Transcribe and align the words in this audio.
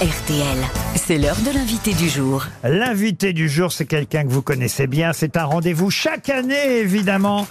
RTL. 0.00 0.56
C'est 0.96 1.18
l'heure 1.18 1.36
de 1.44 1.54
l'invité 1.54 1.92
du 1.92 2.08
jour. 2.08 2.46
L'invité 2.64 3.34
du 3.34 3.50
jour, 3.50 3.70
c'est 3.70 3.84
quelqu'un 3.84 4.22
que 4.22 4.30
vous 4.30 4.40
connaissez 4.40 4.86
bien. 4.86 5.12
C'est 5.12 5.36
un 5.36 5.44
rendez-vous 5.44 5.90
chaque 5.90 6.30
année, 6.30 6.78
évidemment, 6.78 7.46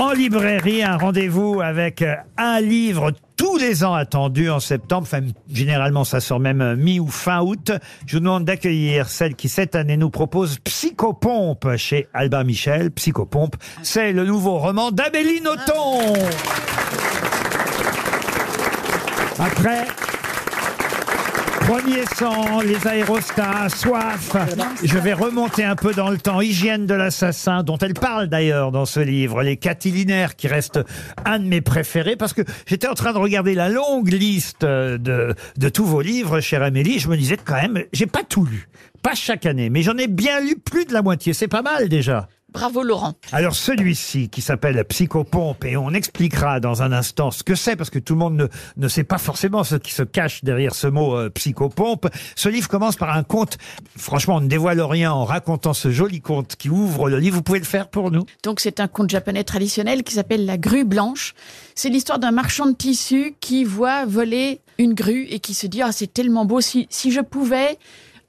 en 0.00 0.10
librairie. 0.10 0.82
Un 0.82 0.96
rendez-vous 0.96 1.60
avec 1.60 2.02
euh, 2.02 2.16
un 2.38 2.60
livre 2.60 3.12
tous 3.36 3.56
les 3.56 3.84
ans 3.84 3.94
attendu 3.94 4.50
en 4.50 4.58
septembre. 4.58 5.02
Enfin, 5.02 5.20
généralement, 5.48 6.02
ça 6.02 6.18
sort 6.18 6.40
même 6.40 6.60
euh, 6.60 6.74
mi 6.74 6.98
ou 6.98 7.06
fin 7.06 7.40
août. 7.40 7.70
Je 8.04 8.16
vous 8.16 8.20
demande 8.20 8.44
d'accueillir 8.44 9.08
celle 9.08 9.36
qui, 9.36 9.48
cette 9.48 9.76
année, 9.76 9.96
nous 9.96 10.10
propose 10.10 10.58
Psychopompe 10.64 11.76
chez 11.76 12.08
Albin 12.12 12.42
Michel. 12.42 12.90
Psychopompe, 12.90 13.54
c'est 13.84 14.12
le 14.12 14.24
nouveau 14.24 14.58
roman 14.58 14.90
d'Amélie 14.90 15.40
Nothomb. 15.40 16.14
Après 19.38 19.86
Premier 21.66 22.04
sang, 22.14 22.60
les 22.60 22.86
aérostats, 22.86 23.68
soif. 23.68 24.36
Je 24.84 24.98
vais 24.98 25.12
remonter 25.12 25.64
un 25.64 25.74
peu 25.74 25.92
dans 25.92 26.10
le 26.10 26.16
temps. 26.16 26.40
Hygiène 26.40 26.86
de 26.86 26.94
l'assassin, 26.94 27.64
dont 27.64 27.76
elle 27.78 27.94
parle 27.94 28.28
d'ailleurs 28.28 28.70
dans 28.70 28.86
ce 28.86 29.00
livre. 29.00 29.42
Les 29.42 29.56
catilinaires, 29.56 30.36
qui 30.36 30.46
reste 30.46 30.78
un 31.24 31.40
de 31.40 31.44
mes 31.44 31.60
préférés, 31.60 32.14
parce 32.14 32.34
que 32.34 32.42
j'étais 32.66 32.86
en 32.86 32.94
train 32.94 33.12
de 33.12 33.18
regarder 33.18 33.54
la 33.54 33.68
longue 33.68 34.12
liste 34.12 34.64
de, 34.64 35.34
de 35.56 35.68
tous 35.68 35.84
vos 35.84 36.02
livres, 36.02 36.38
chère 36.38 36.62
Amélie. 36.62 37.00
Je 37.00 37.08
me 37.08 37.16
disais 37.16 37.36
quand 37.36 37.60
même, 37.60 37.82
j'ai 37.92 38.06
pas 38.06 38.22
tout 38.22 38.44
lu. 38.44 38.68
Pas 39.02 39.16
chaque 39.16 39.44
année, 39.44 39.68
mais 39.68 39.82
j'en 39.82 39.96
ai 39.96 40.06
bien 40.06 40.40
lu 40.40 40.54
plus 40.54 40.84
de 40.84 40.92
la 40.92 41.02
moitié. 41.02 41.32
C'est 41.32 41.48
pas 41.48 41.62
mal 41.62 41.88
déjà. 41.88 42.28
Bravo 42.52 42.82
Laurent. 42.82 43.14
Alors 43.32 43.54
celui-ci 43.54 44.28
qui 44.28 44.40
s'appelle 44.40 44.82
Psychopompe 44.84 45.64
et 45.64 45.76
on 45.76 45.90
expliquera 45.90 46.60
dans 46.60 46.82
un 46.82 46.92
instant 46.92 47.30
ce 47.30 47.42
que 47.42 47.54
c'est 47.54 47.76
parce 47.76 47.90
que 47.90 47.98
tout 47.98 48.14
le 48.14 48.20
monde 48.20 48.36
ne, 48.36 48.46
ne 48.76 48.88
sait 48.88 49.04
pas 49.04 49.18
forcément 49.18 49.64
ce 49.64 49.74
qui 49.74 49.92
se 49.92 50.04
cache 50.04 50.44
derrière 50.44 50.74
ce 50.74 50.86
mot 50.86 51.16
euh, 51.16 51.28
psychopompe. 51.30 52.08
Ce 52.36 52.48
livre 52.48 52.68
commence 52.68 52.96
par 52.96 53.14
un 53.16 53.24
conte. 53.24 53.58
Franchement, 53.96 54.36
on 54.36 54.40
ne 54.40 54.48
dévoile 54.48 54.80
rien 54.80 55.12
en 55.12 55.24
racontant 55.24 55.74
ce 55.74 55.90
joli 55.90 56.20
conte 56.20 56.56
qui 56.56 56.70
ouvre 56.70 57.10
le 57.10 57.18
livre. 57.18 57.36
Vous 57.36 57.42
pouvez 57.42 57.58
le 57.58 57.64
faire 57.64 57.88
pour 57.88 58.10
nous 58.10 58.24
Donc 58.42 58.60
c'est 58.60 58.80
un 58.80 58.88
conte 58.88 59.10
japonais 59.10 59.44
traditionnel 59.44 60.04
qui 60.04 60.14
s'appelle 60.14 60.46
La 60.46 60.56
grue 60.56 60.84
blanche. 60.84 61.34
C'est 61.74 61.88
l'histoire 61.88 62.18
d'un 62.18 62.30
marchand 62.30 62.66
de 62.66 62.74
tissus 62.74 63.34
qui 63.40 63.64
voit 63.64 64.06
voler 64.06 64.60
une 64.78 64.94
grue 64.94 65.24
et 65.24 65.40
qui 65.40 65.52
se 65.52 65.66
dit 65.66 65.82
ah 65.82 65.92
c'est 65.92 66.12
tellement 66.12 66.44
beau 66.44 66.60
si 66.60 66.86
si 66.90 67.10
je 67.10 67.20
pouvais 67.20 67.78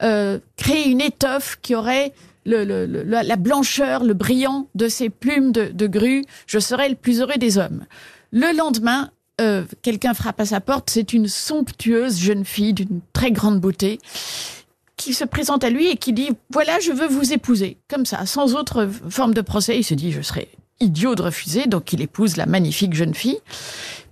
euh, 0.02 0.38
créer 0.56 0.88
une 0.88 1.00
étoffe 1.00 1.58
qui 1.60 1.74
aurait 1.74 2.12
la 2.56 3.22
la 3.22 3.36
blancheur, 3.36 4.04
le 4.04 4.14
brillant 4.14 4.68
de 4.74 4.88
ces 4.88 5.10
plumes 5.10 5.52
de, 5.52 5.86
grue, 5.86 6.24
je 6.46 6.58
serais 6.58 6.88
le 6.88 6.94
plus 6.94 7.20
heureux 7.20 7.36
des 7.38 7.58
hommes. 7.58 7.84
Le 8.32 8.56
lendemain, 8.56 9.10
euh, 9.40 9.64
quelqu'un 9.82 10.14
frappe 10.14 10.40
à 10.40 10.46
sa 10.46 10.60
porte. 10.60 10.90
C'est 10.90 11.12
une 11.12 11.28
somptueuse 11.28 12.18
jeune 12.18 12.44
fille 12.44 12.74
d'une 12.74 13.00
très 13.12 13.30
grande 13.30 13.60
beauté 13.60 13.98
qui 14.96 15.14
se 15.14 15.24
présente 15.24 15.64
à 15.64 15.70
lui 15.70 15.88
et 15.88 15.96
qui 15.96 16.12
dit 16.12 16.30
voilà 16.50 16.80
je 16.80 16.92
veux 16.92 17.06
vous 17.06 17.32
épouser 17.32 17.78
comme 17.88 18.04
ça 18.04 18.26
sans 18.26 18.56
autre 18.56 18.88
forme 19.08 19.32
de 19.32 19.40
procès 19.40 19.78
il 19.78 19.84
se 19.84 19.94
dit 19.94 20.10
je 20.10 20.20
serais 20.22 20.48
idiot 20.80 21.14
de 21.14 21.22
refuser 21.22 21.66
donc 21.66 21.92
il 21.92 22.02
épouse 22.02 22.36
la 22.36 22.46
magnifique 22.46 22.94
jeune 22.94 23.14
fille 23.14 23.38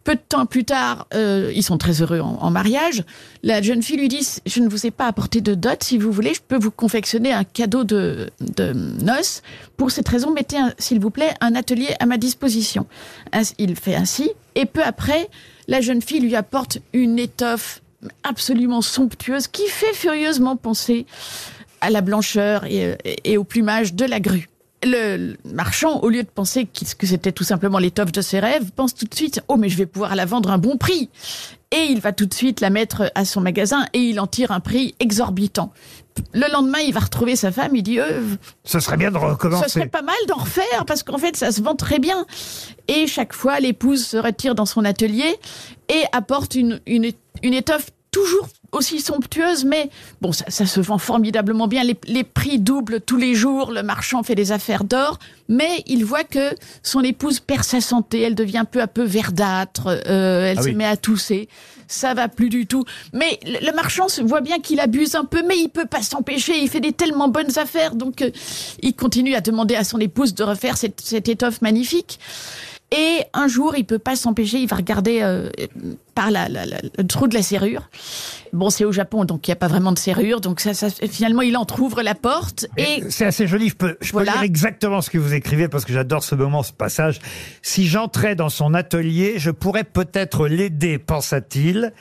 peu 0.06 0.14
de 0.14 0.20
temps 0.20 0.46
plus 0.46 0.64
tard 0.64 1.08
euh, 1.14 1.52
ils 1.52 1.64
sont 1.64 1.78
très 1.78 2.00
heureux 2.00 2.20
en, 2.20 2.50
mariage. 2.50 3.02
La 3.42 3.60
jeune 3.60 3.82
fille 3.82 3.96
lui 3.96 4.06
dit 4.06 4.24
je 4.46 4.60
ne 4.60 4.68
vous 4.68 4.86
ai 4.86 4.92
pas 4.92 5.08
apporté 5.08 5.40
de 5.40 5.54
dot 5.54 5.82
si 5.82 5.98
vous 5.98 6.12
voulez 6.12 6.32
je 6.32 6.40
peux 6.40 6.56
vous 6.56 6.70
confectionner 6.70 7.32
un 7.32 7.42
cadeau 7.42 7.82
de, 7.82 8.30
de 8.40 8.72
noces. 8.72 9.42
Pour 9.76 9.90
cette 9.90 10.08
raison 10.08 10.32
mettez 10.32 10.58
s'il 10.78 11.00
vous 11.00 11.10
plaît 11.10 11.34
un 11.40 11.56
atelier 11.56 11.88
à 11.98 12.06
ma 12.06 12.18
disposition 12.18 12.86
il 13.58 13.74
fait 13.74 13.96
ainsi 13.96 14.30
et 14.54 14.64
peu 14.64 14.82
après 14.84 15.28
la 15.66 15.80
jeune 15.80 16.00
fille 16.00 16.20
lui 16.20 16.36
apporte 16.36 16.78
une 16.92 17.18
étoffe 17.18 17.82
absolument 18.22 18.82
somptueuse 18.82 19.48
qui 19.48 19.66
fait 19.66 19.92
furieusement 19.92 20.54
penser 20.54 21.04
à 21.80 21.90
la 21.90 22.00
blancheur 22.00 22.64
et 22.64 23.36
au 23.36 23.42
plumage 23.44 23.94
de 23.94 24.04
la 24.04 24.20
grue. 24.20 24.48
Le, 24.84 25.36
marchand, 25.44 26.00
au 26.00 26.08
lieu 26.08 26.22
de 26.22 26.28
penser 26.28 26.66
que 26.66 27.06
c'était 27.06 27.32
tout 27.32 27.44
simplement 27.44 27.78
l'étoffe 27.78 28.12
de 28.12 28.20
ses 28.20 28.40
rêves, 28.40 28.70
pense 28.74 28.94
tout 28.94 29.06
de 29.06 29.14
suite 29.14 29.40
Oh, 29.48 29.56
mais 29.56 29.68
je 29.68 29.76
vais 29.76 29.86
pouvoir 29.86 30.14
la 30.14 30.26
vendre 30.26 30.50
à 30.50 30.54
un 30.54 30.58
bon 30.58 30.76
prix. 30.76 31.10
Et 31.72 31.86
il 31.90 32.00
va 32.00 32.12
tout 32.12 32.26
de 32.26 32.34
suite 32.34 32.60
la 32.60 32.70
mettre 32.70 33.10
à 33.14 33.24
son 33.24 33.40
magasin 33.40 33.86
et 33.92 33.98
il 33.98 34.20
en 34.20 34.26
tire 34.26 34.52
un 34.52 34.60
prix 34.60 34.94
exorbitant. 35.00 35.72
Le 36.32 36.50
lendemain, 36.52 36.78
il 36.78 36.94
va 36.94 37.00
retrouver 37.00 37.36
sa 37.36 37.50
femme. 37.50 37.74
Il 37.74 37.82
dit 37.82 37.98
euh, 37.98 38.22
Ce 38.64 38.78
serait 38.78 38.96
bien 38.96 39.10
de 39.10 39.18
recommencer. 39.18 39.64
ce 39.64 39.70
serait 39.70 39.88
pas 39.88 40.02
mal 40.02 40.14
d'en 40.28 40.36
refaire 40.36 40.84
parce 40.86 41.02
qu'en 41.02 41.18
fait 41.18 41.36
ça 41.36 41.50
se 41.50 41.60
vend 41.62 41.74
très 41.74 41.98
bien. 41.98 42.24
Et 42.88 43.06
chaque 43.06 43.32
fois 43.32 43.58
l'épouse 43.60 44.06
se 44.06 44.16
retire 44.16 44.54
dans 44.54 44.66
son 44.66 44.84
atelier 44.84 45.34
et 45.88 46.02
apporte 46.12 46.54
une, 46.54 46.80
une, 46.86 47.10
une 47.42 47.54
étoffe 47.54 47.90
toujours 48.16 48.48
aussi 48.72 49.00
somptueuse, 49.00 49.64
mais 49.64 49.90
bon, 50.22 50.32
ça, 50.32 50.46
ça 50.48 50.64
se 50.66 50.80
vend 50.80 50.96
formidablement 50.98 51.68
bien. 51.68 51.84
Les, 51.84 51.96
les 52.06 52.24
prix 52.24 52.58
doublent 52.58 53.00
tous 53.00 53.16
les 53.18 53.34
jours. 53.34 53.70
Le 53.72 53.82
marchand 53.82 54.22
fait 54.22 54.34
des 54.34 54.52
affaires 54.52 54.84
d'or, 54.84 55.18
mais 55.48 55.82
il 55.86 56.04
voit 56.04 56.24
que 56.24 56.50
son 56.82 57.02
épouse 57.02 57.40
perd 57.40 57.62
sa 57.64 57.80
santé. 57.80 58.20
Elle 58.22 58.34
devient 58.34 58.64
peu 58.70 58.80
à 58.80 58.86
peu 58.86 59.02
verdâtre. 59.04 59.86
euh, 60.08 60.50
elle 60.50 60.58
Ah 60.58 60.62
se 60.62 60.68
oui. 60.68 60.74
met 60.74 60.84
à 60.86 60.96
tousser. 60.96 61.48
Ça 61.88 62.14
va 62.14 62.28
plus 62.28 62.48
du 62.48 62.66
tout. 62.66 62.84
Mais 63.12 63.38
le, 63.44 63.66
le 63.66 63.72
marchand 63.74 64.08
se 64.08 64.20
voit 64.22 64.40
bien 64.40 64.58
qu'il 64.60 64.80
abuse 64.80 65.14
un 65.14 65.24
peu, 65.24 65.42
mais 65.46 65.56
il 65.58 65.68
peut 65.68 65.86
pas 65.86 66.02
s'empêcher. 66.02 66.58
Il 66.60 66.68
fait 66.68 66.80
des 66.80 66.92
tellement 66.92 67.28
bonnes 67.28 67.58
affaires, 67.58 67.94
donc 67.94 68.22
euh, 68.22 68.30
il 68.82 68.94
continue 68.94 69.34
à 69.34 69.40
demander 69.42 69.76
à 69.76 69.84
son 69.84 69.98
épouse 69.98 70.34
de 70.34 70.42
refaire 70.42 70.76
cette, 70.78 71.00
cette 71.00 71.28
étoffe 71.28 71.60
magnifique. 71.62 72.18
Et 72.92 73.22
un 73.34 73.48
jour, 73.48 73.74
il 73.76 73.84
peut 73.84 73.98
pas 73.98 74.14
s'empêcher, 74.14 74.58
il 74.58 74.68
va 74.68 74.76
regarder 74.76 75.18
euh, 75.20 75.50
par 76.14 76.30
la, 76.30 76.48
la- 76.48 76.66
la- 76.66 76.80
le 76.96 77.06
trou 77.06 77.26
de 77.26 77.34
la 77.34 77.42
serrure. 77.42 77.90
Bon, 78.52 78.70
c'est 78.70 78.84
au 78.84 78.92
Japon, 78.92 79.24
donc 79.24 79.48
il 79.48 79.50
n'y 79.50 79.54
a 79.54 79.56
pas 79.56 79.66
vraiment 79.66 79.90
de 79.90 79.98
serrure, 79.98 80.40
donc 80.40 80.60
ça, 80.60 80.72
ça, 80.72 80.88
finalement, 80.90 81.42
il 81.42 81.56
entrouvre 81.56 82.02
la 82.02 82.14
porte 82.14 82.68
et 82.76 83.02
C'est 83.10 83.24
assez 83.26 83.48
joli. 83.48 83.70
Je 83.70 83.74
peux, 83.74 83.96
je 84.00 84.12
peux 84.12 84.18
lire 84.34 84.42
exactement 84.44 85.00
ce 85.00 85.10
que 85.10 85.18
vous 85.18 85.34
écrivez 85.34 85.66
parce 85.66 85.84
que 85.84 85.92
j'adore 85.92 86.22
ce 86.22 86.36
moment, 86.36 86.62
ce 86.62 86.72
passage. 86.72 87.18
Si 87.60 87.86
j'entrais 87.88 88.36
dans 88.36 88.50
son 88.50 88.72
atelier, 88.72 89.34
je 89.38 89.50
pourrais 89.50 89.84
peut-être 89.84 90.46
l'aider, 90.46 90.98
pensa-t-il. 90.98 91.92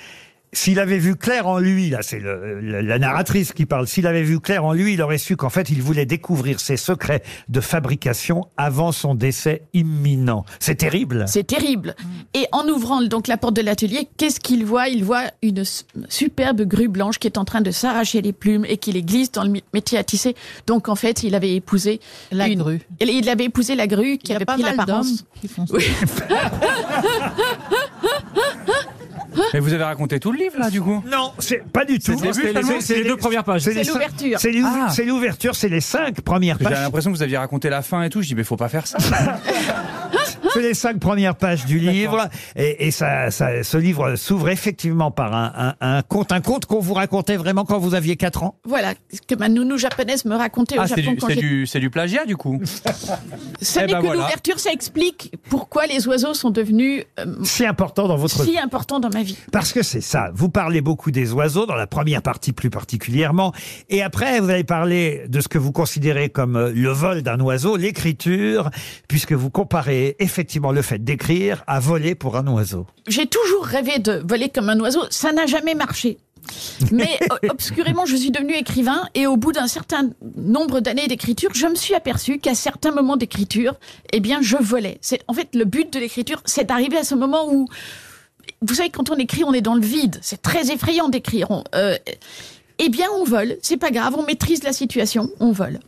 S'il 0.56 0.80
avait 0.80 0.98
vu 1.00 1.16
clair 1.16 1.48
en 1.48 1.60
lui, 1.60 1.90
là 1.90 2.00
c'est 2.02 2.20
le- 2.20 2.60
la, 2.62 2.82
la 2.82 2.98
narratrice 3.00 3.52
qui 3.54 3.66
parle, 3.66 3.88
s'il 3.88 4.08
avait 4.08 4.24
vu 4.24 4.40
clair 4.40 4.64
en 4.64 4.72
lui, 4.74 4.94
il 4.94 5.02
aurait 5.02 5.18
su 5.18 5.36
qu'en 5.36 5.50
fait 5.50 5.70
il 5.70 5.82
voulait 5.82 6.06
découvrir 6.06 6.60
ses 6.60 6.78
secrets 6.78 7.22
de 7.50 7.60
fabrication 7.60 8.48
avant 8.58 8.92
son 8.94 9.16
décès 9.16 9.64
imminent. 9.74 10.46
C'est 10.60 10.76
terrible. 10.76 11.26
c'est 11.28 11.46
terrible. 11.46 11.94
Et 12.34 12.48
en 12.54 12.68
ouvrant 12.70 13.02
donc 13.04 13.28
la 13.28 13.38
porte 13.38 13.56
de 13.56 13.62
l'atelier, 13.62 14.08
qu'est-ce 14.18 14.40
qu'il 14.40 14.66
voit? 14.66 14.88
Il 14.88 15.04
voit 15.04 15.26
une 15.44 15.60
s- 15.60 15.86
superbe 16.10 16.62
grue 16.62 16.88
blanche 16.88 17.20
qui 17.20 17.28
est 17.28 17.38
en 17.38 17.46
train 17.46 17.62
de 17.62 17.72
s'arracher 17.72 18.22
les 18.22 18.34
plumes 18.34 18.66
et 18.66 18.78
qui 18.78 18.92
les 18.94 19.04
glisse 19.04 19.32
dans 19.32 19.44
le 19.44 19.50
mi- 19.50 19.64
métier 19.74 19.98
à 19.98 20.04
tisser. 20.04 20.36
Donc 20.68 20.88
en 20.90 20.96
fait, 20.96 21.24
il 21.24 21.36
avait 21.36 21.54
épousé 21.56 22.00
La 22.32 22.48
une- 22.48 22.60
grue. 22.60 22.80
Il 23.02 23.10
il 23.10 23.28
avait 23.30 23.46
épousé 23.46 23.76
la 23.76 23.88
grue 23.88 24.18
qui 24.18 24.28
Il 24.28 24.30
y 24.30 24.34
a 24.34 24.36
avait 24.38 24.46
pas 24.46 24.54
pris 24.54 24.64
mal 24.64 24.78
l'apparence. 24.78 25.08
d'hommes 25.18 25.18
qui 25.42 25.48
font 25.48 25.66
ça. 25.68 25.76
Oui. 29.36 29.42
Mais 29.54 29.60
vous 29.60 29.74
avez 29.74 29.84
raconté 29.84 30.20
tout 30.20 30.32
le 30.32 30.38
livre 30.40 30.56
là 30.60 30.70
du 30.70 30.82
coup 30.82 31.04
Non, 31.12 31.32
c'est 31.40 31.64
pas 31.72 31.86
du 31.86 32.00
tout. 32.00 32.14
C'est 32.80 32.96
les 32.98 33.04
deux 33.04 33.18
premières 33.18 33.44
pages. 33.44 33.62
C'est 33.62 33.84
l'ouverture. 33.84 34.40
C'est 34.40 34.52
Ah. 34.64 34.90
c'est 34.90 35.06
l'ouverture, 35.06 35.56
c'est 35.56 35.70
les 35.70 35.82
cinq 35.82 36.22
premières 36.22 36.58
J'avais 36.60 36.76
pages. 36.76 36.84
l'impression 36.84 37.12
que 37.12 37.18
vous 37.18 37.24
aviez 37.24 37.38
raconté 37.38 37.70
la 37.70 37.82
fin 37.82 38.04
et 38.04 38.10
tout. 38.10 38.22
Je 38.22 38.28
dis 38.28 38.36
mais 38.36 38.44
faut 38.44 38.56
pas 38.58 38.70
faire 38.70 38.88
ça. 38.88 38.98
C'est 40.54 40.62
les 40.62 40.74
cinq 40.74 41.00
premières 41.00 41.36
pages 41.36 41.66
du 41.66 41.80
livre. 41.80 42.30
Et, 42.56 42.88
et 42.88 42.92
ça, 42.92 43.32
ça- 43.32 43.64
ce 43.64 43.78
livre 43.78 44.16
s'ouvre 44.16 44.50
effectivement 44.50 45.12
par 45.12 45.34
un, 45.34 45.76
un, 45.82 45.98
un 45.98 46.02
conte, 46.02 46.32
un 46.32 46.42
conte 46.42 46.66
qu'on 46.66 46.80
vous 46.80 46.94
racontait 46.94 47.38
vraiment 47.38 47.66
quand 47.66 47.80
vous 47.80 47.96
aviez 47.96 48.16
4 48.16 48.44
ans. 48.44 48.56
Voilà, 48.66 48.94
ce 49.14 49.22
que 49.22 49.36
ma 49.36 49.50
nounou 49.50 49.78
japonaise 49.78 50.26
me 50.26 50.36
racontait 50.36 50.78
au 50.78 50.82
Ah 50.82 50.88
c'est 50.88 51.02
Japon 51.02 51.12
du, 51.14 51.18
quand 51.18 51.28
c'est 51.28 51.34
j'étais 51.36 51.48
du, 51.48 51.68
c'est 51.68 51.80
du 51.80 51.90
plagiat 51.90 52.26
du 52.26 52.38
coup. 52.38 52.60
Ce 53.62 53.80
Eh 53.80 53.82
n'est 53.86 53.94
ben 53.94 54.00
que 54.02 54.06
voilà. 54.06 54.22
l'ouverture, 54.22 54.60
ça 54.60 54.72
explique 54.72 55.34
pourquoi 55.50 55.86
les 55.88 56.08
oiseaux 56.08 56.34
sont 56.34 56.50
devenus 56.50 57.04
euh, 57.20 57.26
Si 57.44 57.66
important 57.66 58.08
dans 58.08 58.18
votre 58.18 58.44
si 58.44 58.58
importants 58.58 59.00
dans 59.00 59.10
ma 59.10 59.24
vie. 59.24 59.38
Parce 59.52 59.72
que 59.74 59.82
c'est 59.84 60.02
ça. 60.02 60.30
Vous 60.34 60.50
parlez 60.50 60.82
beaucoup 60.82 61.12
des 61.12 61.32
oiseaux, 61.34 61.66
dans 61.66 61.76
la 61.76 61.88
première 61.88 62.22
partie 62.22 62.52
plus 62.52 62.70
particulièrement. 62.70 63.54
Et 63.90 64.02
après, 64.04 64.40
vous 64.40 64.50
allez 64.50 64.64
parler 64.64 65.24
de 65.28 65.40
ce 65.42 65.48
que 65.48 65.58
vous 65.58 65.72
considérez 65.72 66.30
comme 66.30 66.56
euh, 66.56 66.72
le 66.74 66.90
vol 66.90 67.22
d'un 67.22 67.40
oiseau, 67.40 67.78
l'écriture, 67.78 68.70
puisque 69.08 69.34
vous 69.34 69.50
comparez 69.50 70.16
effectivement 70.36 70.74
le 70.74 70.82
fait 70.82 71.02
d'écrire 71.02 71.64
à 71.66 71.80
voler 71.80 72.14
pour 72.14 72.36
un 72.36 72.46
oiseau. 72.48 72.86
J'ai 73.08 73.26
toujours 73.26 73.64
rêvé 73.64 74.00
de 74.00 74.22
voler 74.28 74.50
comme 74.50 74.68
un 74.70 74.78
oiseau, 74.82 75.00
ça 75.10 75.32
n'a 75.32 75.46
jamais 75.46 75.76
marché. 75.76 76.18
Mais 76.92 77.18
euh, 77.32 77.48
obscurément, 77.50 78.06
je 78.06 78.18
suis 78.18 78.32
devenu 78.32 78.54
écrivain 78.54 79.08
et 79.16 79.28
au 79.28 79.38
bout 79.38 79.54
d'un 79.54 79.68
certain 79.68 80.10
nombre 80.36 80.82
d'années 80.82 81.08
d'écriture, 81.08 81.52
je 81.56 81.68
me 81.68 81.76
suis 81.76 81.94
aperçu 81.94 82.40
qu'à 82.40 82.54
certains 82.54 82.92
moments 82.92 83.16
d'écriture, 83.16 83.76
eh 84.12 84.20
bien, 84.20 84.42
je 84.42 84.58
volais. 84.58 84.98
C'est 85.00 85.22
en 85.30 85.34
fait 85.34 85.56
le 85.56 85.64
but 85.64 85.92
de 85.94 86.00
l'écriture, 86.00 86.42
c'est 86.44 86.66
d'arriver 86.66 86.98
à 86.98 87.06
ce 87.06 87.16
moment 87.16 87.50
où, 87.50 87.70
vous 88.62 88.74
savez, 88.74 88.90
quand 88.90 89.10
on 89.10 89.16
écrit, 89.16 89.46
on 89.46 89.54
est 89.54 89.62
dans 89.62 89.76
le 89.76 89.86
vide. 89.86 90.20
C'est 90.22 90.42
très 90.42 90.70
effrayant 90.70 91.08
d'écrire. 91.08 91.64
Euh, 91.76 91.96
eh 92.78 92.90
bien, 92.90 93.08
on 93.16 93.24
vole. 93.24 93.56
C'est 93.62 93.78
pas 93.78 93.92
grave, 93.92 94.16
on 94.18 94.24
maîtrise 94.24 94.64
la 94.66 94.74
situation, 94.74 95.30
on 95.40 95.54
vole. 95.54 95.80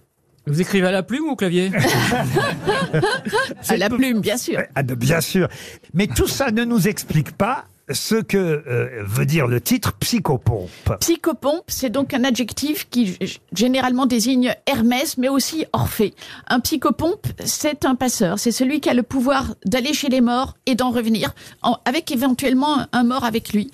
Vous 0.48 0.62
écrivez 0.62 0.88
à 0.88 0.92
la 0.92 1.04
plume 1.04 1.26
ou 1.26 1.32
au 1.32 1.36
clavier 1.36 1.72
À 3.70 3.78
la 3.78 3.90
plume, 3.90 4.22
bien 4.22 4.38
sûr. 4.38 4.62
Ah, 4.76 4.82
ben, 4.82 4.96
bien 4.96 5.20
sûr. 5.20 5.50
Mais 5.94 6.08
tout 6.08 6.28
ça 6.28 6.52
ne 6.52 6.64
nous 6.64 6.88
explique 6.88 7.34
pas 7.34 7.66
ce 7.90 8.16
que 8.16 8.38
euh, 8.38 9.04
veut 9.06 9.26
dire 9.26 9.48
le 9.48 9.62
titre 9.62 9.94
psychopompe. 9.94 10.70
Psychopompe, 11.00 11.64
c'est 11.68 11.90
donc 11.90 12.14
un 12.14 12.24
adjectif 12.24 12.88
qui 12.90 13.18
généralement 13.54 14.06
désigne 14.06 14.54
Hermès, 14.66 15.18
mais 15.18 15.30
aussi 15.30 15.66
Orphée. 15.74 16.14
Un 16.48 16.60
psychopompe, 16.60 17.26
c'est 17.46 17.86
un 17.86 17.96
passeur. 17.96 18.40
C'est 18.40 18.52
celui 18.52 18.82
qui 18.82 18.90
a 18.90 18.94
le 18.94 19.04
pouvoir 19.04 19.56
d'aller 19.66 19.94
chez 19.94 20.10
les 20.10 20.22
morts 20.22 20.56
et 20.66 20.76
d'en 20.76 20.92
revenir, 20.92 21.34
en- 21.62 21.78
avec 21.86 22.12
éventuellement 22.12 22.78
un 22.92 23.04
mort 23.04 23.24
avec 23.24 23.54
lui. 23.54 23.72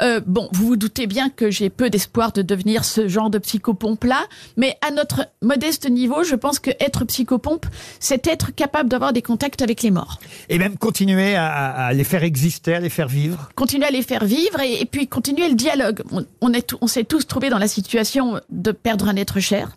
Euh, 0.00 0.20
bon, 0.26 0.48
vous 0.52 0.66
vous 0.66 0.76
doutez 0.76 1.06
bien 1.06 1.30
que 1.30 1.50
j'ai 1.50 1.70
peu 1.70 1.88
d'espoir 1.90 2.32
de 2.32 2.42
devenir 2.42 2.84
ce 2.84 3.06
genre 3.06 3.30
de 3.30 3.38
psychopompe-là, 3.38 4.22
mais 4.56 4.76
à 4.86 4.90
notre 4.90 5.28
modeste 5.40 5.88
niveau, 5.88 6.24
je 6.24 6.34
pense 6.34 6.58
que 6.58 6.70
être 6.80 7.04
psychopompe, 7.04 7.66
c'est 8.00 8.26
être 8.26 8.52
capable 8.54 8.88
d'avoir 8.88 9.12
des 9.12 9.22
contacts 9.22 9.62
avec 9.62 9.82
les 9.82 9.90
morts. 9.90 10.18
Et 10.48 10.58
même 10.58 10.76
continuer 10.78 11.36
à, 11.36 11.46
à 11.46 11.92
les 11.92 12.04
faire 12.04 12.24
exister, 12.24 12.74
à 12.74 12.80
les 12.80 12.88
faire 12.90 13.08
vivre. 13.08 13.50
Continuer 13.54 13.86
à 13.86 13.90
les 13.90 14.02
faire 14.02 14.24
vivre 14.24 14.60
et, 14.60 14.84
puis 14.84 15.06
continuer 15.08 15.48
le 15.48 15.54
dialogue. 15.54 16.02
On, 16.10 16.24
on 16.40 16.52
est, 16.52 16.74
on 16.80 16.86
s'est 16.86 17.04
tous 17.04 17.26
trouvés 17.26 17.50
dans 17.50 17.58
la 17.58 17.68
situation 17.68 18.40
de 18.50 18.72
perdre 18.72 19.08
un 19.08 19.16
être 19.16 19.40
cher. 19.40 19.76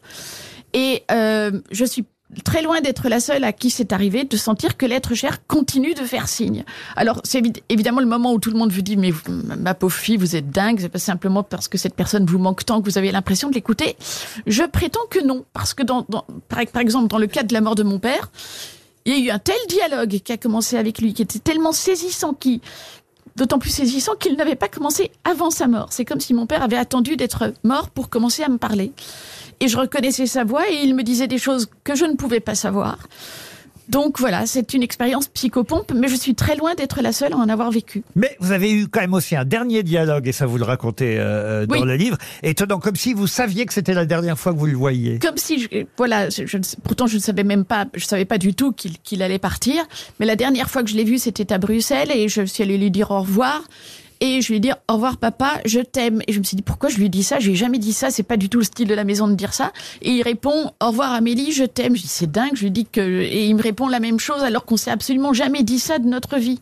Et 0.74 1.04
euh, 1.12 1.52
je 1.72 1.86
suis 1.86 2.06
très 2.44 2.62
loin 2.62 2.82
d'être 2.82 3.08
la 3.08 3.20
seule 3.20 3.44
à 3.44 3.54
qui 3.54 3.70
c'est 3.70 3.94
arrivé 3.94 4.24
de 4.24 4.36
sentir 4.36 4.78
que 4.78 4.86
l'être 4.86 5.14
cher 5.14 5.46
continue 5.48 5.94
de 5.94 6.02
faire 6.02 6.28
signe. 6.28 6.66
Alors 6.96 7.22
c'est 7.24 7.40
évi- 7.42 7.62
évidemment 7.70 8.02
le 8.02 8.08
moment 8.08 8.34
où 8.34 8.40
tout 8.40 8.52
le 8.52 8.58
monde 8.58 8.72
vous 8.72 8.82
dit 8.82 8.98
mais 8.98 9.14
ma 9.58 9.74
pauvre 9.74 9.96
fille 9.96 10.18
vous 10.18 10.36
êtes 10.36 10.50
dingue, 10.50 10.80
c'est 10.82 10.90
pas 10.90 11.00
simplement 11.00 11.44
parce 11.44 11.68
que 11.68 11.78
cette 11.78 11.96
personne 11.96 12.26
vous 12.26 12.40
manque 12.40 12.66
tant 12.66 12.82
que 12.82 12.90
vous 12.90 12.98
avez 12.98 13.12
l'impression 13.12 13.50
de 13.50 13.54
l'écouter. 13.54 13.96
Je 14.48 14.64
prétends 14.64 15.06
que 15.10 15.24
non 15.24 15.46
parce 15.54 15.74
que 15.74 15.84
par, 15.84 16.26
par 16.50 16.82
exemple 16.82 17.08
dans 17.08 17.20
le 17.20 17.28
cas 17.28 17.44
de 17.44 17.54
la 17.54 17.62
mort 17.62 17.76
de 17.76 17.84
mon 17.84 18.00
père, 18.00 18.32
il 19.06 19.14
y 19.14 19.16
a 19.16 19.26
eu 19.26 19.30
un 19.30 19.40
tel 19.40 19.56
dialogue 19.70 20.20
qui 20.24 20.32
a 20.32 20.38
commencé 20.38 20.78
avec 20.78 21.00
lui, 21.00 21.14
qui 21.14 21.22
était 21.22 21.38
tellement 21.38 21.72
saisissant, 21.72 22.34
qui, 22.34 22.62
d'autant 23.36 23.60
plus 23.60 23.70
saisissant 23.70 24.16
qu'il 24.16 24.36
n'avait 24.38 24.56
pas 24.56 24.68
commencé 24.70 25.12
avant 25.24 25.50
sa 25.50 25.68
mort. 25.68 25.88
C'est 25.92 26.06
comme 26.06 26.22
si 26.22 26.34
mon 26.34 26.46
père 26.46 26.64
avait 26.64 26.78
attendu 26.78 27.18
d'être 27.18 27.54
mort 27.64 27.90
pour 27.90 28.10
commencer 28.10 28.44
à 28.44 28.50
me 28.50 28.58
parler. 28.58 28.92
Et 29.60 29.68
je 29.68 29.78
reconnaissais 29.78 30.26
sa 30.26 30.44
voix 30.44 30.70
et 30.70 30.84
il 30.84 30.96
me 30.96 31.04
disait 31.04 31.28
des 31.28 31.38
choses 31.38 31.68
que 31.84 31.96
je 31.96 32.06
ne 32.06 32.16
pouvais 32.16 32.40
pas 32.40 32.56
savoir. 32.56 32.98
Donc 33.90 34.20
voilà, 34.20 34.46
c'est 34.48 34.74
une 34.74 34.82
expérience 34.82 35.28
psychopompe, 35.28 35.92
mais 35.94 36.08
je 36.08 36.16
suis 36.16 36.34
très 36.34 36.56
loin 36.56 36.74
d'être 36.76 37.02
la 37.02 37.12
seule 37.12 37.34
à 37.34 37.38
en 37.38 37.48
avoir 37.50 37.70
vécu. 37.72 38.04
Mais 38.16 38.36
vous 38.40 38.52
avez 38.52 38.72
eu 38.72 38.88
quand 38.88 39.02
même 39.02 39.14
aussi 39.14 39.36
un 39.36 39.46
dernier 39.46 39.84
dialogue, 39.84 40.28
et 40.28 40.32
ça 40.32 40.46
vous 40.48 40.58
le 40.58 40.64
racontez 40.64 41.18
euh, 41.20 41.66
dans 41.66 41.76
Oui. 41.76 41.86
le 41.86 41.96
livre, 41.96 42.18
étonnant, 42.42 42.80
comme 42.80 42.96
si 42.96 43.14
vous 43.14 43.28
saviez 43.28 43.66
que 43.66 43.74
c'était 43.74 43.94
la 43.94 44.06
dernière 44.06 44.40
fois 44.40 44.54
que 44.54 44.58
vous 44.58 44.66
le 44.66 44.76
voyiez. 44.76 45.20
Comme 45.20 45.38
si, 45.38 45.60
je, 45.62 45.86
voilà, 45.98 46.30
je, 46.30 46.46
je 46.46 46.58
ne 46.58 46.64
sais- 46.64 46.78
pourtant 46.84 47.06
je 47.08 47.16
ne 47.16 47.22
savais 47.22 47.44
même 47.44 47.64
pas, 47.66 47.86
je 47.94 48.06
savais 48.06 48.26
pas 48.26 48.38
du 48.40 48.54
tout 48.56 48.72
qu'il 48.72 48.98
qu'il 49.00 49.22
allait 49.22 49.40
partir. 49.40 49.84
Mais 50.20 50.26
la 50.26 50.36
dernière 50.36 50.70
fois 50.70 50.82
que 50.84 50.90
je 50.90 50.96
l'ai 50.96 51.04
vu, 51.04 51.18
c'était 51.20 51.54
à 51.54 51.58
Bruxelles 51.60 52.12
et 52.12 52.28
je 52.28 52.44
suis 52.46 52.64
allée 52.64 52.78
lui 52.78 52.90
dire 52.92 53.12
au 53.12 53.20
revoir. 53.22 53.62
Et 54.22 54.42
je 54.42 54.50
lui 54.50 54.58
ai 54.58 54.60
dit 54.60 54.72
au 54.90 54.94
revoir 54.94 55.18
papa, 55.18 55.60
je 55.66 55.80
t'aime. 55.80 56.22
Et 56.28 56.34
je 56.34 56.40
me 56.40 56.44
suis 56.44 56.56
dit 56.56 56.64
pourquoi 56.64 56.90
je 56.90 56.98
lui 56.98 57.10
dis 57.10 57.24
ça? 57.24 57.40
J'ai 57.40 57.56
jamais 57.56 57.78
dit 57.78 57.94
ça, 57.94 58.10
c'est 58.10 58.24
pas 58.24 58.38
du 58.38 58.50
tout 58.50 58.60
le 58.60 58.64
style 58.64 58.88
de 58.88 58.94
la 58.94 59.04
maison 59.04 59.28
de 59.28 59.34
dire 59.34 59.54
ça. 59.54 59.72
Et 60.02 60.12
il 60.12 60.22
répond 60.22 60.72
au 60.82 60.88
revoir 60.88 61.12
Amélie, 61.12 61.52
je 61.52 61.64
t'aime. 61.64 61.96
Je 61.96 62.02
dis 62.02 62.08
c'est 62.08 62.32
dingue. 62.32 62.52
Je 62.56 62.64
lui 62.64 62.72
dis 62.72 62.86
que 62.86 63.02
et 63.02 63.46
il 63.46 63.56
me 63.56 63.62
répond 63.62 63.88
la 63.88 64.00
même 64.00 64.20
chose 64.20 64.44
alors 64.44 64.66
qu'on 64.66 64.78
s'est 64.78 64.92
absolument 64.92 65.34
jamais 65.34 65.64
dit 65.64 65.80
ça 65.80 66.00
de 66.00 66.08
notre 66.08 66.38
vie. 66.38 66.60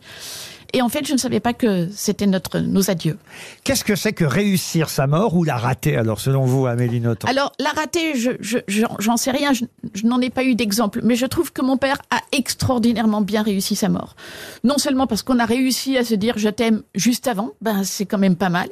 Et 0.74 0.82
en 0.82 0.88
fait, 0.88 1.06
je 1.06 1.12
ne 1.12 1.18
savais 1.18 1.38
pas 1.40 1.52
que 1.54 1.88
c'était 1.94 2.26
notre 2.26 2.58
nos 2.58 2.90
adieux. 2.90 3.16
Qu'est-ce 3.62 3.84
que 3.84 3.94
c'est 3.94 4.12
que 4.12 4.24
réussir 4.24 4.90
sa 4.90 5.06
mort 5.06 5.36
ou 5.36 5.44
la 5.44 5.56
rater, 5.56 5.96
alors, 5.96 6.20
selon 6.20 6.44
vous, 6.44 6.66
Amélie 6.66 7.00
Nothomb? 7.00 7.28
Alors, 7.30 7.52
la 7.60 7.70
ratée, 7.70 8.16
je, 8.18 8.32
je, 8.40 8.58
j'en- 8.68 9.16
sais 9.16 9.30
rien, 9.30 9.52
je, 9.52 9.64
je 9.94 10.04
n'en 10.06 10.20
ai 10.20 10.30
pas 10.30 10.42
eu 10.44 10.56
d'exemple, 10.56 11.00
mais 11.04 11.14
je 11.14 11.26
trouve 11.26 11.52
que 11.52 11.62
mon 11.62 11.76
père 11.76 11.98
a 12.10 12.18
extraordinairement 12.32 13.20
bien 13.20 13.42
réussi 13.42 13.76
sa 13.76 13.88
mort. 13.88 14.16
Non 14.64 14.76
seulement 14.78 15.06
parce 15.06 15.22
qu'on 15.22 15.38
a 15.38 15.44
réussi 15.46 15.96
à 15.96 16.04
se 16.04 16.14
dire 16.16 16.34
je 16.38 16.48
t'aime 16.48 16.82
juste 16.96 17.28
avant, 17.28 17.52
ben 17.62 17.84
c'est 17.84 18.04
quand 18.04 18.18
même 18.18 18.34
pas 18.36 18.48
mal, 18.48 18.68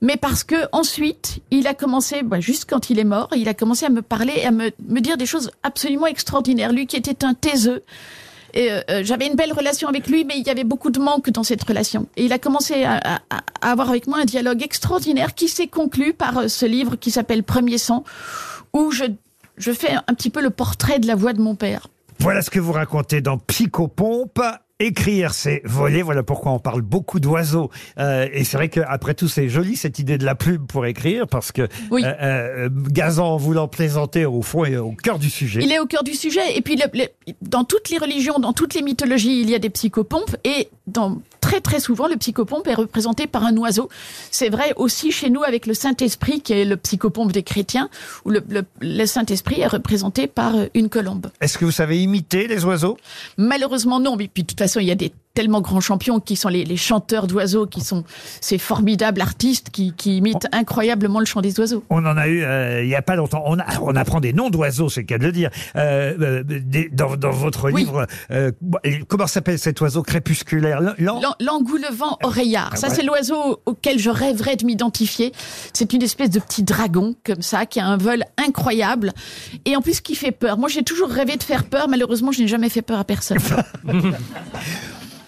mais 0.00 0.16
parce 0.16 0.44
que 0.44 0.54
ensuite, 0.72 1.40
il 1.50 1.66
a 1.66 1.74
commencé, 1.74 2.22
ben, 2.22 2.40
juste 2.40 2.70
quand 2.70 2.88
il 2.90 2.98
est 3.00 3.04
mort, 3.04 3.28
il 3.36 3.48
a 3.48 3.54
commencé 3.54 3.84
à 3.84 3.90
me 3.90 4.02
parler 4.02 4.44
à 4.44 4.52
me, 4.52 4.70
me 4.88 5.00
dire 5.00 5.16
des 5.16 5.26
choses 5.26 5.50
absolument 5.64 6.06
extraordinaires. 6.06 6.72
Lui 6.72 6.86
qui 6.86 6.96
était 6.96 7.24
un 7.24 7.34
taiseux, 7.34 7.82
euh, 8.56 8.82
euh, 8.90 9.00
j'avais 9.04 9.26
une 9.26 9.34
belle 9.34 9.52
relation 9.52 9.88
avec 9.88 10.08
lui, 10.08 10.24
mais 10.24 10.34
il 10.36 10.46
y 10.46 10.50
avait 10.50 10.64
beaucoup 10.64 10.90
de 10.90 11.00
manque 11.00 11.30
dans 11.30 11.42
cette 11.42 11.62
relation. 11.64 12.06
Et 12.16 12.24
il 12.24 12.32
a 12.32 12.38
commencé 12.38 12.84
à 12.84 13.22
avoir 13.60 13.88
avec 13.88 14.06
moi 14.06 14.18
un 14.20 14.24
dialogue 14.24 14.62
extraordinaire 14.62 15.34
qui 15.34 15.48
s'est 15.48 15.68
conclu 15.68 16.12
par 16.12 16.38
euh, 16.38 16.48
ce 16.48 16.66
livre 16.66 16.96
qui 16.96 17.10
s'appelle 17.10 17.42
Premier 17.42 17.78
sang, 17.78 18.04
où 18.72 18.90
je, 18.90 19.04
je 19.56 19.72
fais 19.72 19.92
un 19.94 20.14
petit 20.14 20.30
peu 20.30 20.42
le 20.42 20.50
portrait 20.50 20.98
de 20.98 21.06
la 21.06 21.14
voix 21.14 21.32
de 21.32 21.40
mon 21.40 21.54
père. 21.54 21.88
Voilà 22.18 22.42
ce 22.42 22.50
que 22.50 22.60
vous 22.60 22.72
racontez 22.72 23.20
dans 23.20 23.38
Psychopompe. 23.38 24.40
Écrire, 24.86 25.32
c'est 25.32 25.62
voler. 25.64 26.02
Voilà 26.02 26.24
pourquoi 26.24 26.50
on 26.52 26.58
parle 26.58 26.82
beaucoup 26.82 27.20
d'oiseaux. 27.20 27.70
Euh, 27.98 28.26
et 28.32 28.42
c'est 28.42 28.56
vrai 28.56 28.68
qu'après 28.68 29.14
tout, 29.14 29.28
c'est 29.28 29.48
joli 29.48 29.76
cette 29.76 30.00
idée 30.00 30.18
de 30.18 30.24
la 30.24 30.34
plume 30.34 30.66
pour 30.66 30.84
écrire, 30.86 31.28
parce 31.28 31.52
que 31.52 31.68
Oui. 31.92 32.02
euh, 32.04 32.12
euh, 32.20 32.68
Gazan, 32.88 33.26
en 33.34 33.36
voulant 33.36 33.68
plaisanter, 33.68 34.26
au 34.26 34.42
fond, 34.42 34.64
est 34.64 34.76
au 34.76 34.90
cœur 34.92 35.20
du 35.20 35.30
sujet. 35.30 35.60
Il 35.62 35.70
est 35.70 35.78
au 35.78 35.86
cœur 35.86 36.02
du 36.02 36.14
sujet. 36.14 36.56
Et 36.56 36.62
puis, 36.62 36.74
le- 36.76 36.98
le- 36.98 37.32
dans 37.42 37.62
toutes 37.62 37.90
les 37.90 37.98
religions, 37.98 38.40
dans 38.40 38.52
toutes 38.52 38.74
les 38.74 38.82
mythologies, 38.82 39.40
il 39.42 39.50
y 39.50 39.54
a 39.54 39.60
des 39.60 39.70
psychopompes. 39.70 40.36
Et 40.44 40.68
dans, 40.88 41.18
très, 41.52 41.60
très 41.60 41.80
souvent, 41.80 42.08
le 42.08 42.16
psychopompe 42.16 42.66
est 42.68 42.74
représenté 42.74 43.26
par 43.26 43.44
un 43.44 43.54
oiseau. 43.58 43.90
C'est 44.30 44.48
vrai 44.48 44.72
aussi 44.76 45.12
chez 45.12 45.28
nous 45.28 45.42
avec 45.42 45.66
le 45.66 45.74
Saint-Esprit, 45.74 46.40
qui 46.40 46.54
est 46.54 46.64
le 46.64 46.78
psychopompe 46.78 47.30
des 47.32 47.42
chrétiens, 47.42 47.90
où 48.24 48.30
le, 48.30 48.42
le- 48.48 48.62
le 48.80 49.04
Saint-Esprit 49.04 49.60
est 49.60 49.66
représenté 49.66 50.26
par 50.28 50.56
euh, 50.56 50.66
une 50.72 50.88
colombe. 50.88 51.26
Est-ce 51.42 51.58
que 51.58 51.66
vous 51.66 51.70
savez 51.70 52.02
imiter 52.02 52.46
les 52.46 52.64
oiseaux? 52.64 52.96
Malheureusement, 53.36 54.00
non. 54.00 54.16
Mais 54.16 54.28
puis, 54.32 54.44
de 54.44 54.48
toute 54.48 54.58
façon, 54.58 54.80
il 54.80 54.86
y 54.86 54.90
a 54.90 54.94
des 54.94 55.12
tellement 55.34 55.60
grands 55.60 55.80
champions 55.80 56.20
qui 56.20 56.36
sont 56.36 56.48
les, 56.48 56.64
les 56.64 56.76
chanteurs 56.76 57.26
d'oiseaux, 57.26 57.66
qui 57.66 57.80
sont 57.80 58.04
ces 58.40 58.58
formidables 58.58 59.20
artistes 59.20 59.70
qui, 59.70 59.92
qui 59.94 60.18
imitent 60.18 60.46
incroyablement 60.52 61.20
le 61.20 61.24
chant 61.26 61.40
des 61.40 61.58
oiseaux. 61.58 61.84
On 61.90 62.04
en 62.04 62.16
a 62.16 62.28
eu 62.28 62.42
euh, 62.42 62.82
il 62.82 62.88
y 62.88 62.94
a 62.94 63.02
pas 63.02 63.16
longtemps. 63.16 63.42
On, 63.46 63.58
a- 63.58 63.64
on 63.82 63.96
apprend 63.96 64.20
des 64.20 64.32
noms 64.32 64.50
d'oiseaux, 64.50 64.88
c'est 64.88 65.00
le 65.00 65.06
cas 65.06 65.18
de 65.18 65.24
le 65.24 65.32
dire. 65.32 65.50
Euh, 65.76 66.14
euh, 66.20 66.42
des- 66.44 66.88
dans, 66.90 67.16
dans 67.16 67.30
votre 67.30 67.70
Oui. 67.70 67.82
livre, 67.82 68.06
euh, 68.30 68.50
comment 69.08 69.26
s'appelle 69.26 69.58
cet 69.58 69.80
oiseau 69.80 70.02
crépusculaire? 70.02 70.80
L'engoulevent 71.40 72.18
oreillard. 72.22 72.76
Ça, 72.76 72.88
ouais. 72.88 72.94
c'est 72.94 73.02
l'oiseau 73.02 73.60
auquel 73.66 73.98
je 73.98 74.10
rêverais 74.10 74.56
de 74.56 74.64
m'identifier. 74.66 75.32
C'est 75.72 75.92
une 75.92 76.02
espèce 76.02 76.30
de 76.30 76.40
petit 76.40 76.62
dragon, 76.62 77.14
comme 77.24 77.42
ça, 77.42 77.66
qui 77.66 77.80
a 77.80 77.86
un 77.86 77.96
vol 77.96 78.24
incroyable. 78.36 79.12
Et 79.64 79.76
en 79.76 79.80
plus, 79.80 80.00
qui 80.00 80.14
fait 80.14 80.32
peur. 80.32 80.58
Moi, 80.58 80.68
j'ai 80.68 80.82
toujours 80.82 81.08
rêvé 81.08 81.36
de 81.36 81.42
faire 81.42 81.64
peur. 81.64 81.88
Malheureusement, 81.88 82.32
je 82.32 82.42
n'ai 82.42 82.48
jamais 82.48 82.68
fait 82.68 82.82
peur 82.82 82.98
à 82.98 83.04
personne. 83.04 83.38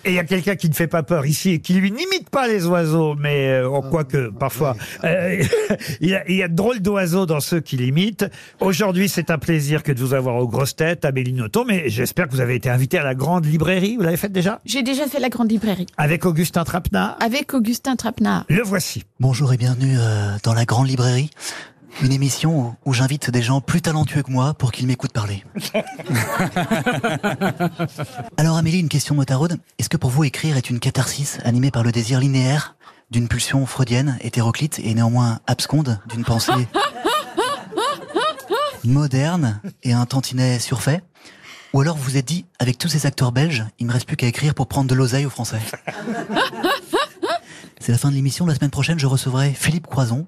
Et 0.07 0.11
il 0.11 0.15
y 0.15 0.19
a 0.19 0.25
quelqu'un 0.25 0.55
qui 0.55 0.69
ne 0.69 0.75
fait 0.75 0.87
pas 0.87 1.03
peur 1.03 1.25
ici 1.25 1.51
et 1.51 1.59
qui 1.61 1.73
lui 1.75 1.91
n'imite 1.91 2.29
pas 2.31 2.47
les 2.47 2.67
oiseaux, 2.67 3.15
mais 3.15 3.49
euh, 3.49 3.71
on 3.71 3.81
croit 3.81 4.05
que 4.05 4.29
parfois 4.29 4.77
euh, 5.03 5.43
il, 6.01 6.11
y 6.11 6.15
a, 6.15 6.29
il 6.29 6.37
y 6.37 6.43
a 6.43 6.49
de 6.49 6.55
drôles 6.55 6.81
d'oiseaux 6.81 7.25
dans 7.25 7.41
ceux 7.41 7.61
qui 7.61 7.79
l'imitent. 7.79 8.27
Aujourd'hui, 8.61 9.09
c'est 9.09 9.31
un 9.31 9.39
plaisir 9.39 9.83
que 9.83 9.93
de 9.93 10.01
vous 10.01 10.13
avoir 10.13 10.37
aux 10.37 10.47
grosses 10.47 10.77
têtes, 10.77 11.07
Amélie 11.07 11.33
Nothomb, 11.33 11.65
mais 11.67 11.89
j'espère 11.89 12.29
que 12.29 12.33
vous 12.33 12.41
avez 12.41 12.55
été 12.55 12.69
invité 12.69 12.99
à 12.99 13.05
la 13.05 13.15
grande 13.15 13.47
librairie. 13.47 13.97
Vous 13.97 14.03
l'avez 14.03 14.19
faite 14.19 14.33
déjà? 14.33 14.61
J'ai 14.67 14.83
déjà 14.83 15.07
fait 15.07 15.21
la 15.21 15.31
grande 15.31 15.51
librairie. 15.51 15.87
avec 15.97 16.27
Augustin 16.27 16.65
Trapenard? 16.65 17.17
Avec 17.21 17.55
Augustin 17.55 17.97
Trapenard. 17.97 18.45
Le 18.51 18.63
voici. 18.63 19.05
Bonjour 19.21 19.55
et 19.55 19.57
bienvenue 19.57 19.97
euh, 19.99 20.37
dans 20.43 20.53
la 20.53 20.67
Grande 20.67 20.89
Librairie, 20.89 21.31
une 22.03 22.13
émission 22.13 22.59
où, 22.59 22.75
où 22.85 22.93
j'invite 22.93 23.31
des 23.31 23.43
gens 23.43 23.61
plus 23.61 23.83
talentueux 23.83 24.23
que 24.23 24.31
moi 24.31 24.55
pour 24.55 24.73
qu'ils 24.73 24.87
m'écoutent 24.87 25.13
parler. 25.13 25.45
Alors 28.37 28.57
Amélie, 28.57 28.81
une 28.81 28.89
question 28.89 29.15
motarode. 29.15 29.59
Est-ce 29.79 29.89
que 29.89 29.97
pour 29.97 30.11
vous 30.11 30.25
écrire 30.25 30.57
est 30.57 30.71
une 30.71 30.81
catharsis 30.81 31.39
animée 31.45 31.71
par 31.71 31.83
le 31.83 31.93
désir 31.93 32.21
linéaire 32.21 32.77
d'une 33.11 33.29
pulsion 33.29 33.65
freudienne, 33.67 34.19
hétéroclite 34.21 34.81
et 34.83 34.95
néanmoins 34.95 35.41
absconde 35.47 36.01
d'une 36.09 36.25
pensée 36.25 36.53
moderne 38.85 39.61
et 39.83 39.93
un 39.93 40.07
tantinet 40.07 40.59
surfait? 40.59 41.03
Ou 41.73 41.81
alors 41.81 41.97
vous 41.97 42.05
vous 42.05 42.17
êtes 42.17 42.27
dit, 42.27 42.47
avec 42.61 42.79
tous 42.79 42.89
ces 42.89 43.05
acteurs 43.05 43.33
belges, 43.33 43.65
il 43.81 43.87
me 43.87 43.93
reste 43.93 44.07
plus 44.07 44.17
qu'à 44.17 44.29
écrire 44.29 44.55
pour 44.55 44.69
prendre 44.69 44.89
de 44.89 44.95
l'oseille 44.95 45.27
aux 45.27 45.31
Français? 45.31 45.61
c'est 47.85 47.93
la 47.93 47.99
fin 47.99 48.09
de 48.09 48.15
l'émission. 48.15 48.47
La 48.47 48.55
semaine 48.55 48.71
prochaine, 48.71 48.99
je 48.99 49.07
recevrai 49.07 49.53
Philippe 49.55 49.89
Croison 49.89 50.27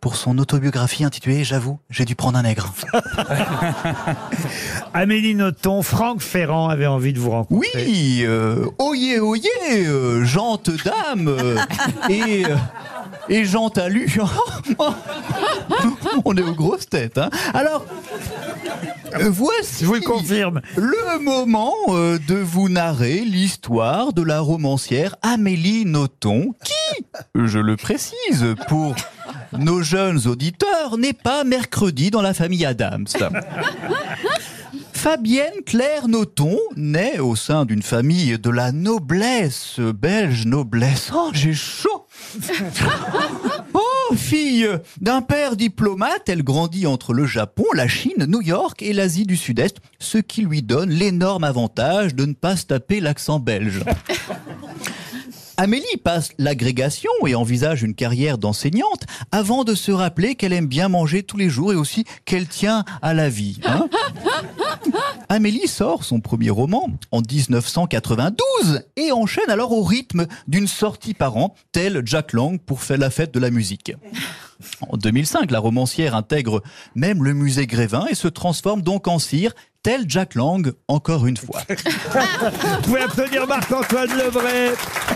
pour 0.00 0.16
son 0.16 0.38
autobiographie 0.38 1.04
intitulée 1.04 1.44
J'avoue, 1.44 1.78
j'ai 1.88 2.04
dû 2.04 2.16
prendre 2.16 2.36
un 2.36 2.42
nègre. 2.42 2.74
Amélie 4.94 5.36
Nothomb, 5.36 5.82
Franck 5.82 6.20
Ferrand 6.20 6.68
avait 6.68 6.86
envie 6.86 7.12
de 7.12 7.20
vous 7.20 7.30
rencontrer. 7.30 7.70
Oui, 7.76 8.22
euh, 8.24 8.66
oyez, 8.78 9.20
oyez, 9.20 9.48
euh, 9.70 10.24
jante 10.24 10.68
dame 10.84 11.28
euh, 11.28 11.58
et 12.08 12.44
euh, 12.46 12.56
et 13.28 13.44
jante. 13.44 13.78
On 16.24 16.36
est 16.36 16.42
aux 16.42 16.54
grosses 16.54 16.88
têtes. 16.88 17.18
Hein. 17.18 17.30
Alors, 17.54 17.84
euh, 19.14 19.30
voici 19.30 19.84
Je 19.84 19.86
vous 19.86 19.94
le 19.94 20.00
confirme. 20.00 20.60
le 20.76 21.20
moment 21.20 21.72
de 21.88 22.34
vous 22.34 22.68
narrer 22.68 23.20
l'histoire 23.20 24.12
de 24.12 24.22
la 24.22 24.40
romancière 24.40 25.14
Amélie 25.22 25.84
Nothomb, 25.84 26.52
qui, 26.64 26.72
je 27.34 27.58
le 27.58 27.76
précise, 27.76 28.54
pour 28.68 28.94
nos 29.58 29.82
jeunes 29.82 30.26
auditeurs, 30.26 30.98
n'est 30.98 31.12
pas 31.12 31.44
mercredi 31.44 32.10
dans 32.10 32.22
la 32.22 32.34
famille 32.34 32.64
Adams. 32.64 33.06
Fabienne 34.92 35.62
Claire 35.64 36.08
Noton 36.08 36.58
naît 36.74 37.20
au 37.20 37.36
sein 37.36 37.64
d'une 37.64 37.82
famille 37.82 38.38
de 38.38 38.50
la 38.50 38.72
noblesse 38.72 39.78
belge 39.78 40.46
noblesse. 40.46 41.12
Oh, 41.14 41.30
j'ai 41.32 41.54
chaud. 41.54 42.06
Oh, 43.74 44.14
fille 44.16 44.68
d'un 45.00 45.22
père 45.22 45.54
diplomate, 45.54 46.28
elle 46.28 46.42
grandit 46.42 46.86
entre 46.86 47.12
le 47.12 47.26
Japon, 47.26 47.66
la 47.74 47.86
Chine, 47.86 48.26
New 48.26 48.40
York 48.40 48.82
et 48.82 48.92
l'Asie 48.92 49.26
du 49.26 49.36
Sud-Est, 49.36 49.76
ce 49.98 50.18
qui 50.18 50.42
lui 50.42 50.62
donne 50.62 50.90
l'énorme 50.90 51.44
avantage 51.44 52.14
de 52.14 52.24
ne 52.24 52.34
pas 52.34 52.56
se 52.56 52.66
taper 52.66 53.00
l'accent 53.00 53.38
belge. 53.38 53.82
Amélie 55.58 55.84
passe 56.04 56.30
l'agrégation 56.38 57.10
et 57.26 57.34
envisage 57.34 57.82
une 57.82 57.94
carrière 57.94 58.36
d'enseignante 58.36 59.04
avant 59.32 59.64
de 59.64 59.74
se 59.74 59.90
rappeler 59.90 60.34
qu'elle 60.34 60.52
aime 60.52 60.66
bien 60.66 60.88
manger 60.88 61.22
tous 61.22 61.36
les 61.38 61.48
jours 61.48 61.72
et 61.72 61.76
aussi 61.76 62.04
qu'elle 62.24 62.46
tient 62.46 62.84
à 63.00 63.14
la 63.14 63.28
vie. 63.28 63.58
hein. 63.64 63.88
Amélie 65.28 65.66
sort 65.66 66.04
son 66.04 66.20
premier 66.20 66.50
roman 66.50 66.88
en 67.10 67.20
1992 67.20 68.82
et 68.96 69.12
enchaîne 69.12 69.48
alors 69.50 69.72
au 69.72 69.82
rythme 69.82 70.26
d'une 70.46 70.66
sortie 70.68 71.14
par 71.14 71.36
an, 71.36 71.54
tel 71.72 72.02
Jack 72.04 72.32
Lang 72.32 72.60
pour 72.60 72.82
faire 72.82 72.98
la 72.98 73.10
fête 73.10 73.32
de 73.32 73.40
la 73.40 73.50
musique. 73.50 73.92
En 74.88 74.96
2005, 74.96 75.50
la 75.50 75.58
romancière 75.58 76.14
intègre 76.14 76.62
même 76.94 77.24
le 77.24 77.34
musée 77.34 77.66
Grévin 77.66 78.06
et 78.08 78.14
se 78.14 78.28
transforme 78.28 78.82
donc 78.82 79.08
en 79.08 79.18
cire, 79.18 79.52
tel 79.86 80.04
Jack 80.08 80.34
Lang 80.34 80.72
encore 80.88 81.28
une 81.28 81.36
fois. 81.36 81.62
Vous 81.68 82.82
pouvez 82.82 83.02
applaudir 83.02 83.46
Marc-Antoine 83.46 84.10
Lebray, 84.18 84.72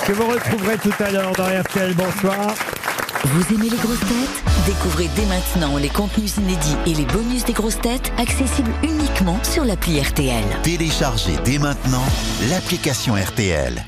que 0.06 0.12
vous 0.12 0.28
retrouverez 0.28 0.78
tout 0.78 0.92
à 1.00 1.10
l'heure 1.10 1.32
dans 1.32 1.46
RTL. 1.46 1.92
Bonsoir. 1.94 2.54
Vous 3.24 3.52
aimez 3.52 3.68
les 3.68 3.76
grosses 3.78 3.98
têtes? 3.98 4.44
Découvrez 4.66 5.08
dès 5.16 5.26
maintenant 5.26 5.76
les 5.76 5.88
contenus 5.88 6.36
inédits 6.36 6.76
et 6.86 6.94
les 6.94 7.04
bonus 7.06 7.44
des 7.44 7.52
grosses 7.52 7.80
têtes 7.80 8.12
accessibles 8.16 8.70
uniquement 8.84 9.42
sur 9.42 9.64
l'appli 9.64 10.00
RTL. 10.00 10.44
Téléchargez 10.62 11.36
dès 11.44 11.58
maintenant 11.58 12.04
l'application 12.48 13.16
RTL. 13.16 13.84